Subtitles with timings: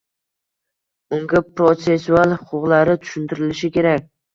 [1.19, 4.15] unga protsessual huquqlari tushuntirilishi kerak.